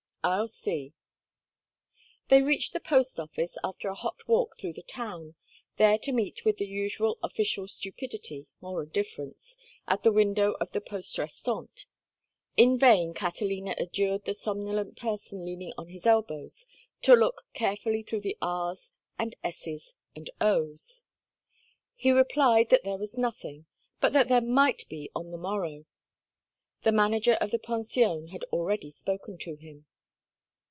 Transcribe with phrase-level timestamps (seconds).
[0.23, 0.93] "I'll see."
[2.29, 5.33] They reached the post office after a hot walk through the town,
[5.77, 10.79] there to meet with the usual official stupidity, or indifference, at the window of the
[10.79, 11.87] poste restante.
[12.55, 16.67] In vain Catalina adjured the somnolent person leaning on his elbows
[17.01, 21.01] to look carefully through the R's and S's and O's.
[21.95, 23.65] He replied that there was nothing,
[23.99, 25.85] but that there might be on the morrow;
[26.83, 29.87] the manager of the pension had already spoken to him.